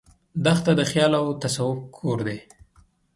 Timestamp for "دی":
2.27-2.39